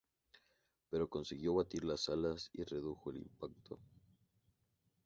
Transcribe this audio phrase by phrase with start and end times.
[0.89, 3.77] Pero consiguió batir las alas y redujo el impacto.